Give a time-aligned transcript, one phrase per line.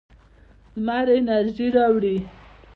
[0.77, 2.17] لمر انرژي راوړي.